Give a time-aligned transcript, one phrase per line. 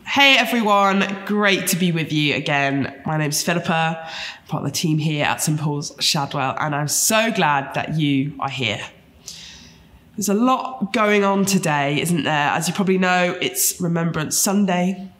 [0.00, 3.02] Hey everyone, great to be with you again.
[3.04, 4.08] My name's Philippa,
[4.48, 8.34] part of the team here at St Paul's Shadwell, and I'm so glad that you
[8.40, 8.80] are here.
[10.16, 12.48] There's a lot going on today, isn't there?
[12.48, 15.10] As you probably know, it's Remembrance Sunday.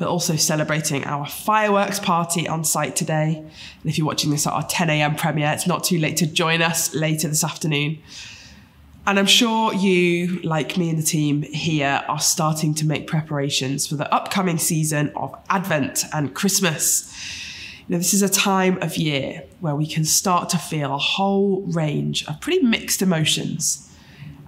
[0.00, 3.36] We're also celebrating our fireworks party on site today.
[3.36, 5.16] And if you're watching this at our 10 a.m.
[5.16, 7.98] premiere, it's not too late to join us later this afternoon.
[9.08, 13.86] And I'm sure you, like me and the team here, are starting to make preparations
[13.86, 17.10] for the upcoming season of Advent and Christmas.
[17.88, 20.98] You know, this is a time of year where we can start to feel a
[20.98, 23.90] whole range of pretty mixed emotions.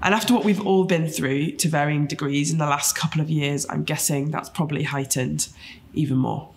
[0.02, 3.30] And after what we've all been through to varying degrees in the last couple of
[3.30, 5.49] years, I'm guessing that's probably heightened
[5.95, 6.51] even more.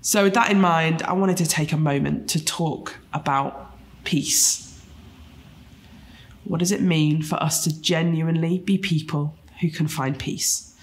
[0.00, 3.70] So, with that in mind, I wanted to take a moment to talk about
[4.02, 4.65] peace
[6.48, 10.74] what does it mean for us to genuinely be people who can find peace?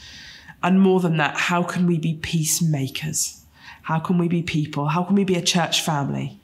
[0.61, 3.43] And more than that, how can we be peacemakers?
[3.83, 4.87] How can we be people?
[4.87, 6.39] How can we be a church family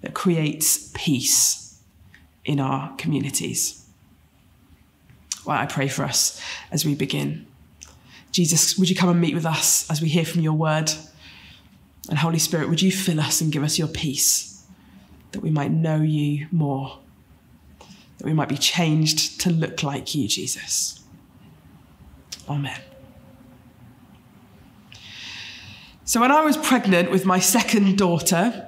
[0.00, 1.80] that creates peace
[2.44, 3.86] in our communities?
[5.44, 7.46] Well, I pray for us as we begin.
[8.32, 10.90] Jesus, would you come and meet with us as we hear from your word?
[12.08, 14.64] And Holy Spirit, would you fill us and give us your peace
[15.32, 16.98] that we might know you more?
[18.18, 21.00] That we might be changed to look like you, Jesus.
[22.48, 22.80] Amen.
[26.04, 28.66] So, when I was pregnant with my second daughter,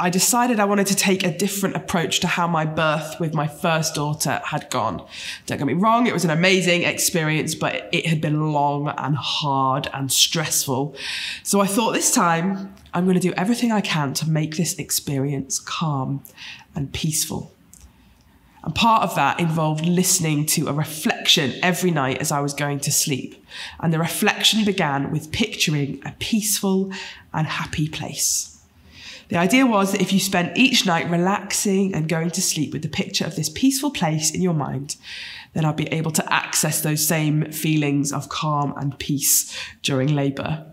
[0.00, 3.48] I decided I wanted to take a different approach to how my birth with my
[3.48, 5.04] first daughter had gone.
[5.46, 9.16] Don't get me wrong, it was an amazing experience, but it had been long and
[9.16, 10.94] hard and stressful.
[11.42, 14.74] So I thought this time I'm going to do everything I can to make this
[14.78, 16.22] experience calm
[16.76, 17.52] and peaceful.
[18.68, 22.80] And part of that involved listening to a reflection every night as I was going
[22.80, 23.42] to sleep.
[23.80, 26.92] And the reflection began with picturing a peaceful
[27.32, 28.62] and happy place.
[29.30, 32.82] The idea was that if you spent each night relaxing and going to sleep with
[32.82, 34.96] the picture of this peaceful place in your mind,
[35.54, 40.66] then I'd be able to access those same feelings of calm and peace during labour.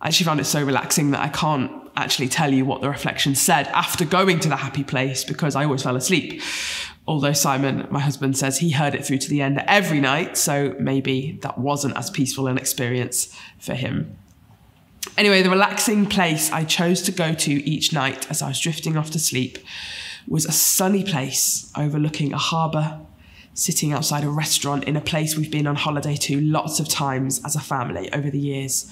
[0.00, 3.34] I actually found it so relaxing that I can't actually tell you what the reflection
[3.34, 6.42] said after going to the happy place because I always fell asleep.
[7.06, 10.76] Although Simon, my husband, says he heard it through to the end every night, so
[10.78, 14.16] maybe that wasn't as peaceful an experience for him.
[15.16, 18.96] Anyway, the relaxing place I chose to go to each night as I was drifting
[18.96, 19.58] off to sleep
[20.28, 23.00] was a sunny place overlooking a harbour,
[23.54, 27.44] sitting outside a restaurant in a place we've been on holiday to lots of times
[27.44, 28.90] as a family over the years.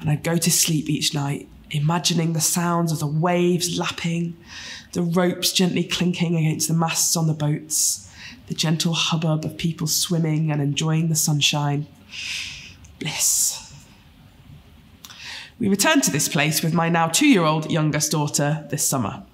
[0.00, 4.36] And I'd go to sleep each night imagining the sounds of the waves lapping,
[4.92, 8.10] the ropes gently clinking against the masts on the boats,
[8.46, 11.86] the gentle hubbub of people swimming and enjoying the sunshine.
[12.98, 13.64] Bliss.
[15.58, 19.24] We returned to this place with my now two year old youngest daughter this summer.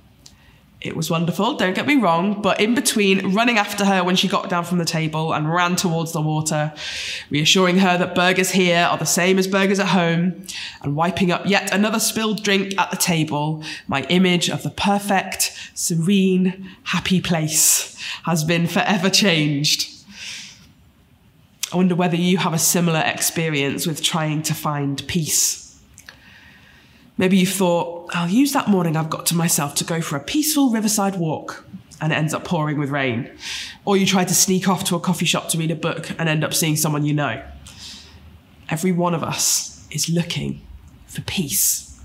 [0.85, 4.29] It was wonderful, don't get me wrong, but in between running after her when she
[4.29, 6.75] got down from the table and ran towards the water,
[7.31, 10.45] reassuring her that burgers here are the same as burgers at home,
[10.83, 15.59] and wiping up yet another spilled drink at the table, my image of the perfect,
[15.73, 19.91] serene, happy place has been forever changed.
[21.73, 25.64] I wonder whether you have a similar experience with trying to find peace
[27.17, 30.21] Maybe you thought, I'll use that morning I've got to myself to go for a
[30.21, 31.65] peaceful riverside walk,
[32.01, 33.31] and it ends up pouring with rain.
[33.85, 36.29] Or you try to sneak off to a coffee shop to read a book and
[36.29, 37.43] end up seeing someone you know.
[38.69, 40.63] Every one of us is looking
[41.07, 42.01] for peace.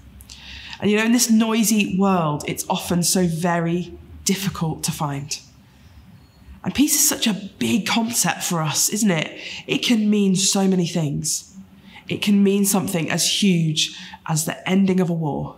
[0.80, 5.40] And you know, in this noisy world, it's often so very difficult to find.
[6.64, 9.42] And peace is such a big concept for us, isn't it?
[9.66, 11.49] It can mean so many things.
[12.10, 13.96] It can mean something as huge
[14.28, 15.58] as the ending of a war.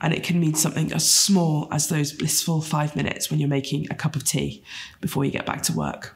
[0.00, 3.86] And it can mean something as small as those blissful five minutes when you're making
[3.90, 4.62] a cup of tea
[5.00, 6.14] before you get back to work.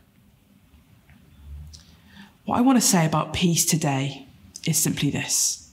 [2.44, 4.26] What I want to say about peace today
[4.66, 5.72] is simply this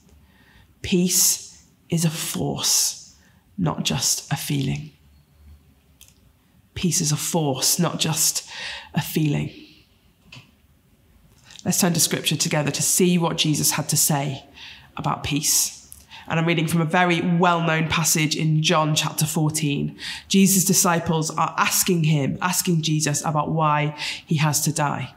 [0.81, 3.16] peace is a force,
[3.58, 4.92] not just a feeling.
[6.75, 8.50] Peace is a force, not just
[8.94, 9.67] a feeling.
[11.68, 14.46] Let's turn to scripture together to see what Jesus had to say
[14.96, 15.92] about peace.
[16.25, 20.00] And I'm reading from a very well known passage in John chapter 14.
[20.30, 25.14] Jesus' disciples are asking him, asking Jesus about why he has to die.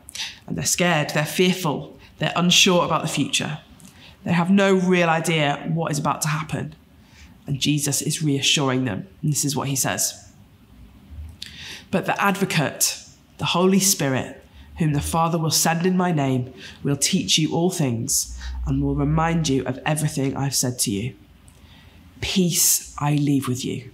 [0.48, 3.60] And they're scared, they're fearful, they're unsure about the future.
[4.24, 6.74] They have no real idea what is about to happen.
[7.46, 9.06] And Jesus is reassuring them.
[9.22, 10.32] And this is what he says
[11.92, 12.98] But the advocate,
[13.38, 14.39] the Holy Spirit,
[14.80, 18.36] whom the Father will send in my name, will teach you all things
[18.66, 21.14] and will remind you of everything I've said to you.
[22.22, 23.90] Peace I leave with you,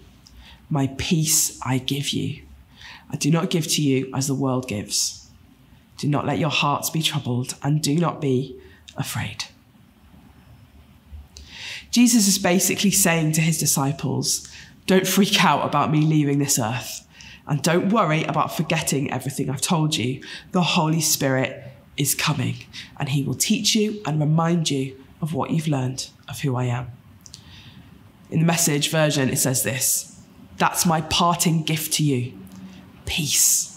[0.71, 2.43] my peace I give you.
[3.11, 5.29] I do not give to you as the world gives.
[5.99, 8.57] Do not let your hearts be troubled and do not be
[8.97, 9.47] afraid.
[11.91, 14.49] Jesus is basically saying to his disciples,
[14.87, 17.06] Don't freak out about me leaving this earth.
[17.47, 20.23] And don't worry about forgetting everything I've told you.
[20.53, 21.63] The Holy Spirit
[21.97, 22.57] is coming,
[22.99, 26.65] and he will teach you and remind you of what you've learned of who I
[26.65, 26.89] am.
[28.31, 30.21] In the message version, it says this
[30.59, 32.33] That's my parting gift to you
[33.07, 33.73] peace.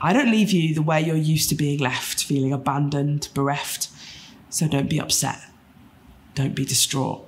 [0.00, 3.88] I don't leave you the way you're used to being left, feeling abandoned, bereft.
[4.50, 5.40] So don't be upset.
[6.34, 7.26] Don't be distraught.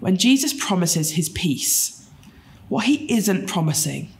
[0.00, 1.95] When Jesus promises his peace,
[2.68, 4.10] what he isn't promising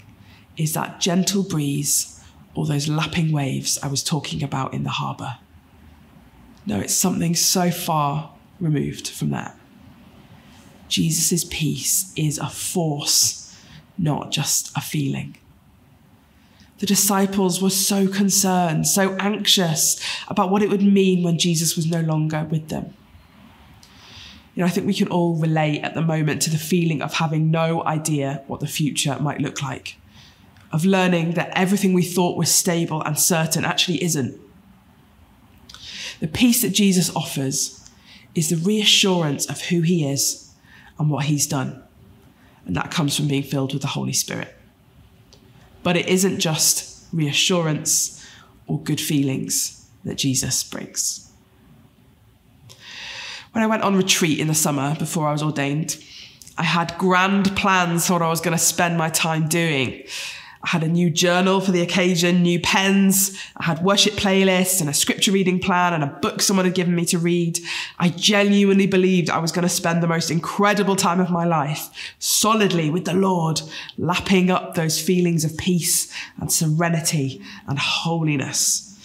[0.56, 2.22] is that gentle breeze
[2.54, 5.38] or those lapping waves I was talking about in the harbour.
[6.64, 9.56] No, it's something so far removed from that.
[10.88, 13.56] Jesus' peace is a force,
[13.98, 15.36] not just a feeling.
[16.78, 21.86] The disciples were so concerned, so anxious about what it would mean when Jesus was
[21.86, 22.94] no longer with them.
[24.56, 27.12] You know, I think we can all relate at the moment to the feeling of
[27.12, 29.98] having no idea what the future might look like,
[30.72, 34.40] of learning that everything we thought was stable and certain actually isn't.
[36.20, 37.86] The peace that Jesus offers
[38.34, 40.50] is the reassurance of who he is
[40.98, 41.82] and what he's done.
[42.64, 44.54] And that comes from being filled with the Holy Spirit.
[45.82, 48.26] But it isn't just reassurance
[48.66, 51.25] or good feelings that Jesus brings.
[53.56, 55.96] When I went on retreat in the summer before I was ordained,
[56.58, 60.02] I had grand plans for what I was going to spend my time doing.
[60.62, 63.34] I had a new journal for the occasion, new pens.
[63.56, 66.94] I had worship playlists and a scripture reading plan and a book someone had given
[66.94, 67.58] me to read.
[67.98, 71.88] I genuinely believed I was going to spend the most incredible time of my life
[72.18, 73.62] solidly with the Lord,
[73.96, 78.95] lapping up those feelings of peace and serenity and holiness.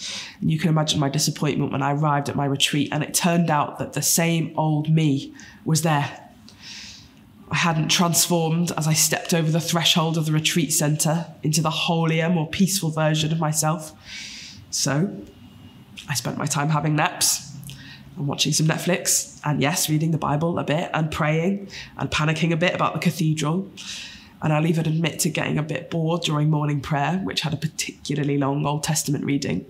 [0.42, 3.78] You can imagine my disappointment when I arrived at my retreat and it turned out
[3.78, 5.32] that the same old me
[5.64, 6.22] was there
[7.52, 11.68] I hadn't transformed as I stepped over the threshold of the retreat centre into the
[11.68, 13.92] holier, more peaceful version of myself.
[14.70, 15.14] So
[16.08, 17.54] I spent my time having naps
[18.16, 21.68] and watching some Netflix, and yes, reading the Bible a bit, and praying,
[21.98, 23.70] and panicking a bit about the cathedral.
[24.40, 27.58] And I'll even admit to getting a bit bored during morning prayer, which had a
[27.58, 29.66] particularly long Old Testament reading.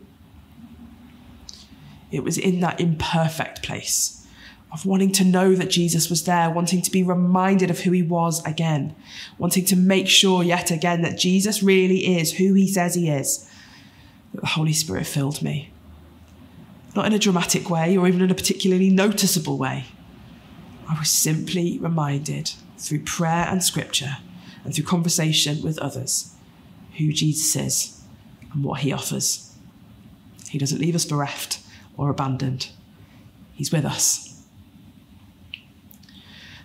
[2.13, 4.25] It was in that imperfect place
[4.71, 8.03] of wanting to know that Jesus was there, wanting to be reminded of who he
[8.03, 8.95] was again,
[9.39, 13.49] wanting to make sure yet again that Jesus really is who he says he is,
[14.33, 15.73] that the Holy Spirit filled me.
[16.95, 19.87] Not in a dramatic way or even in a particularly noticeable way.
[20.89, 24.19] I was simply reminded through prayer and scripture
[24.65, 26.35] and through conversation with others
[26.99, 28.03] who Jesus is
[28.53, 29.55] and what he offers.
[30.51, 31.62] He doesn't leave us bereft
[32.03, 32.71] or abandoned,
[33.55, 34.33] he's with us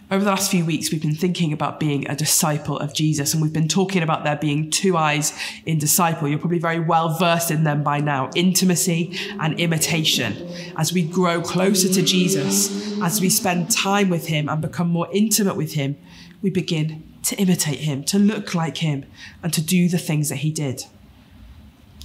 [0.09, 3.41] over the last few weeks, we've been thinking about being a disciple of Jesus, and
[3.41, 6.29] we've been talking about there being two I's in disciple.
[6.29, 10.47] You're probably very well versed in them by now intimacy and imitation.
[10.77, 15.09] As we grow closer to Jesus, as we spend time with Him and become more
[15.11, 15.97] intimate with Him,
[16.41, 19.05] we begin to imitate Him, to look like Him,
[19.43, 20.85] and to do the things that He did.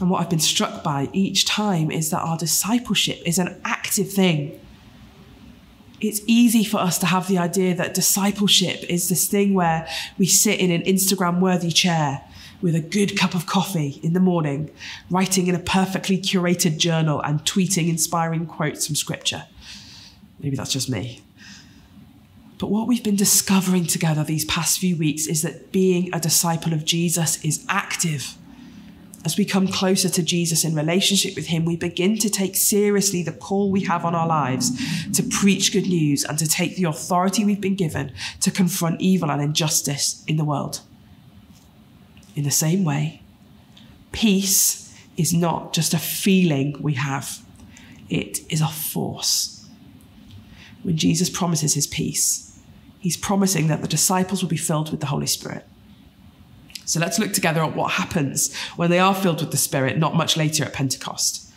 [0.03, 4.13] And what I've been struck by each time is that our discipleship is an active
[4.13, 4.61] thing
[6.03, 9.87] it's easy for us to have the idea that discipleship is this thing where
[10.19, 12.23] we sit in an Instagram worthy chair
[12.61, 14.71] with a good cup of coffee in the morning,
[15.11, 19.45] writing in a perfectly curated journal and tweeting inspiring quotes from scripture.
[20.41, 21.23] Maybe that's just me.
[22.59, 26.73] But what we've been discovering together these past few weeks is that being a disciple
[26.73, 28.37] of Jesus is active
[29.25, 33.23] as we come closer to Jesus in relationship with Him, we begin to take seriously
[33.23, 34.73] the call we have on our lives
[35.13, 39.31] to preach good news and to take the authority we've been given to confront evil
[39.31, 40.81] and injustice in the world.
[42.35, 43.23] In the same way,
[44.11, 47.45] peace is not just a feeling we have,
[48.09, 49.69] it is a force.
[50.83, 52.61] When Jesus promises His peace,
[52.99, 55.67] He's promising that the disciples will be filled with the Holy Spirit.
[56.85, 60.17] So let's look together at what happens when they are filled with the Spirit, not
[60.17, 61.51] much later at Pentecost.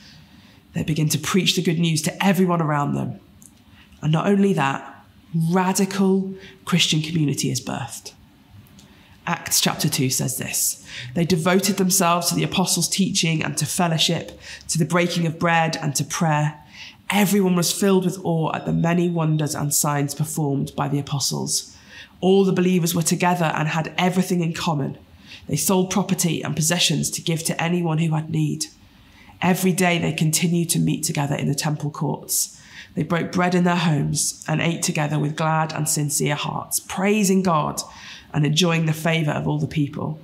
[0.73, 3.19] They begin to preach the good news to everyone around them.
[4.01, 6.33] And not only that, radical
[6.65, 8.13] Christian community is birthed.
[9.27, 14.39] Acts chapter 2 says this They devoted themselves to the apostles' teaching and to fellowship,
[14.67, 16.61] to the breaking of bread and to prayer.
[17.09, 21.75] Everyone was filled with awe at the many wonders and signs performed by the apostles.
[22.19, 24.97] All the believers were together and had everything in common.
[25.47, 28.65] They sold property and possessions to give to anyone who had need.
[29.41, 32.59] Every day they continued to meet together in the temple courts.
[32.95, 37.43] They broke bread in their homes and ate together with glad and sincere hearts, praising
[37.43, 37.81] God
[38.33, 40.19] and enjoying the favour of all the people.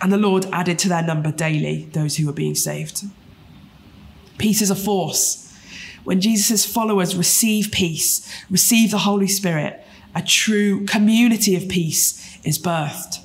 [0.00, 3.04] And the Lord added to their number daily those who were being saved.
[4.38, 5.38] Peace is a force.
[6.04, 12.58] When Jesus' followers receive peace, receive the Holy Spirit, a true community of peace is
[12.58, 13.21] birthed.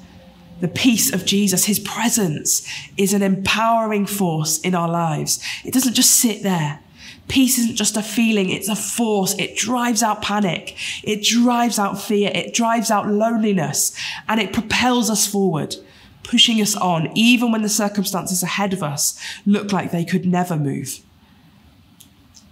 [0.60, 5.44] The peace of Jesus, his presence, is an empowering force in our lives.
[5.64, 6.80] It doesn't just sit there.
[7.28, 9.36] Peace isn't just a feeling, it's a force.
[9.38, 10.78] It drives out panic.
[11.04, 12.32] It drives out fear.
[12.34, 13.96] It drives out loneliness
[14.28, 15.76] and it propels us forward,
[16.24, 20.56] pushing us on, even when the circumstances ahead of us look like they could never
[20.56, 21.00] move.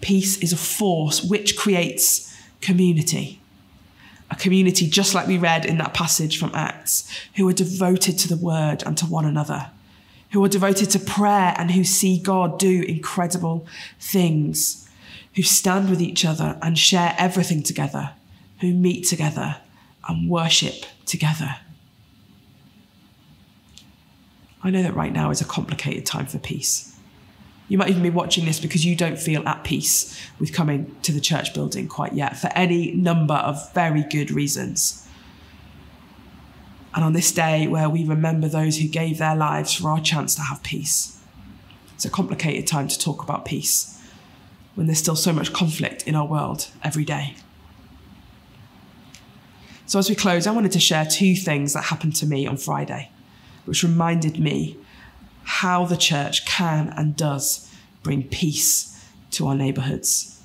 [0.01, 3.41] Peace is a force which creates community.
[4.31, 8.27] A community just like we read in that passage from Acts, who are devoted to
[8.27, 9.71] the word and to one another
[10.35, 13.65] who are devoted to prayer and who see God do incredible
[14.01, 14.89] things,
[15.35, 18.11] who stand with each other and share everything together,
[18.59, 19.57] who meet together
[20.09, 21.55] and worship together.
[24.61, 26.94] I know that right now is a complicated time for peace.
[27.67, 31.11] You might even be watching this because you don't feel at peace with coming to
[31.11, 35.07] the church building quite yet for any number of very good reasons.
[36.93, 40.35] And on this day where we remember those who gave their lives for our chance
[40.35, 41.19] to have peace.
[41.95, 43.91] It's a complicated time to talk about peace
[44.75, 47.35] when there's still so much conflict in our world every day.
[49.87, 52.57] So, as we close, I wanted to share two things that happened to me on
[52.57, 53.11] Friday,
[53.65, 54.77] which reminded me
[55.45, 57.71] how the church can and does
[58.03, 58.91] bring peace
[59.31, 60.43] to our neighbourhoods.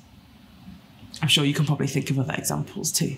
[1.23, 3.17] I'm sure you can probably think of other examples too.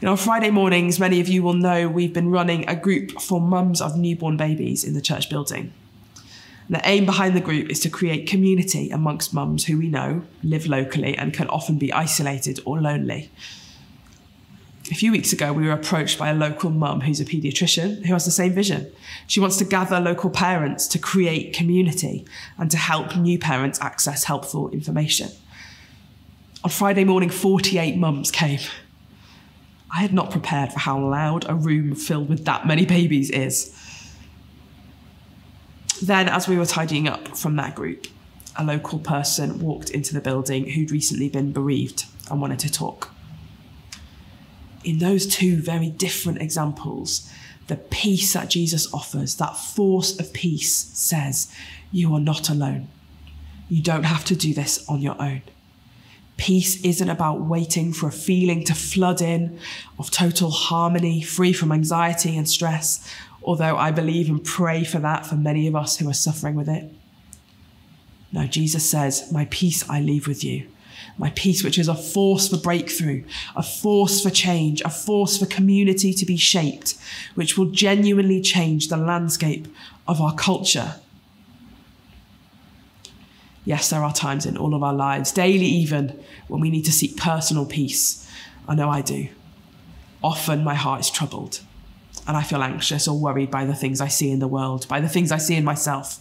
[0.00, 3.20] You know, on Friday mornings, many of you will know we've been running a group
[3.20, 5.72] for mums of newborn babies in the church building.
[6.68, 10.22] And the aim behind the group is to create community amongst mums who we know
[10.44, 13.30] live locally and can often be isolated or lonely.
[14.90, 18.14] A few weeks ago, we were approached by a local mum who's a paediatrician who
[18.14, 18.90] has the same vision.
[19.26, 22.24] She wants to gather local parents to create community
[22.56, 25.28] and to help new parents access helpful information.
[26.64, 28.60] On Friday morning, 48 mums came.
[29.94, 33.74] I had not prepared for how loud a room filled with that many babies is.
[36.00, 38.06] Then, as we were tidying up from that group,
[38.56, 43.10] a local person walked into the building who'd recently been bereaved and wanted to talk.
[44.84, 47.30] In those two very different examples,
[47.66, 51.52] the peace that Jesus offers, that force of peace, says,
[51.92, 52.88] You are not alone.
[53.68, 55.42] You don't have to do this on your own.
[56.38, 59.58] Peace isn't about waiting for a feeling to flood in
[59.98, 65.26] of total harmony, free from anxiety and stress, although I believe and pray for that
[65.26, 66.90] for many of us who are suffering with it.
[68.32, 70.68] No, Jesus says, My peace I leave with you.
[71.16, 73.24] My peace, which is a force for breakthrough,
[73.56, 76.94] a force for change, a force for community to be shaped,
[77.34, 79.68] which will genuinely change the landscape
[80.06, 80.94] of our culture
[83.68, 86.90] Yes, there are times in all of our lives, daily even, when we need to
[86.90, 88.26] seek personal peace.
[88.66, 89.28] I know I do.
[90.24, 91.60] Often my heart is troubled
[92.26, 95.00] and I feel anxious or worried by the things I see in the world, by
[95.00, 96.18] the things I see in myself.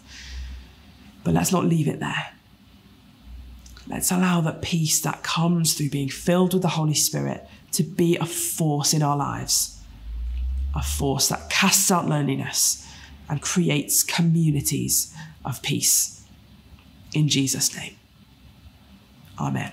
[1.23, 2.33] But let's not leave it there.
[3.87, 8.17] Let's allow that peace that comes through being filled with the Holy Spirit to be
[8.17, 9.81] a force in our lives,
[10.75, 12.85] a force that casts out loneliness
[13.29, 15.15] and creates communities
[15.45, 16.25] of peace
[17.13, 17.95] in Jesus' name.
[19.39, 19.71] Amen.